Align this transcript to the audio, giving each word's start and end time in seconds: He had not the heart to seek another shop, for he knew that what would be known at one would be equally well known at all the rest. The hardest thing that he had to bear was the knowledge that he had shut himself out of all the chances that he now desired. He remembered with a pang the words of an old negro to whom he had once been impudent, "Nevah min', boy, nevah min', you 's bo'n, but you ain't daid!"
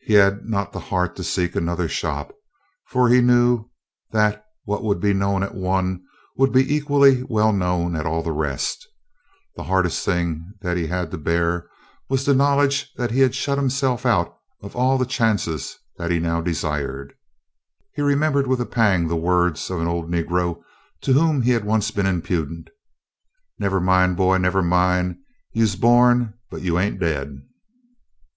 He 0.00 0.12
had 0.14 0.44
not 0.44 0.70
the 0.70 0.78
heart 0.78 1.16
to 1.16 1.24
seek 1.24 1.56
another 1.56 1.88
shop, 1.88 2.32
for 2.86 3.08
he 3.08 3.20
knew 3.20 3.68
that 4.12 4.44
what 4.62 4.84
would 4.84 5.00
be 5.00 5.12
known 5.12 5.42
at 5.42 5.52
one 5.52 6.04
would 6.36 6.52
be 6.52 6.72
equally 6.72 7.24
well 7.24 7.52
known 7.52 7.96
at 7.96 8.06
all 8.06 8.22
the 8.22 8.30
rest. 8.30 8.86
The 9.56 9.64
hardest 9.64 10.04
thing 10.04 10.52
that 10.60 10.76
he 10.76 10.86
had 10.86 11.10
to 11.10 11.18
bear 11.18 11.68
was 12.08 12.24
the 12.24 12.36
knowledge 12.36 12.92
that 12.98 13.10
he 13.10 13.18
had 13.18 13.34
shut 13.34 13.58
himself 13.58 14.06
out 14.06 14.32
of 14.62 14.76
all 14.76 14.96
the 14.96 15.04
chances 15.04 15.76
that 15.96 16.12
he 16.12 16.20
now 16.20 16.40
desired. 16.40 17.14
He 17.96 18.00
remembered 18.02 18.46
with 18.46 18.60
a 18.60 18.64
pang 18.64 19.08
the 19.08 19.16
words 19.16 19.70
of 19.70 19.80
an 19.80 19.88
old 19.88 20.08
negro 20.08 20.60
to 21.00 21.14
whom 21.14 21.42
he 21.42 21.50
had 21.50 21.64
once 21.64 21.90
been 21.90 22.06
impudent, 22.06 22.70
"Nevah 23.58 23.80
min', 23.80 24.14
boy, 24.14 24.38
nevah 24.38 24.62
min', 24.62 25.20
you 25.50 25.66
's 25.66 25.74
bo'n, 25.74 26.34
but 26.48 26.62
you 26.62 26.78
ain't 26.78 27.00
daid!" 27.00 27.40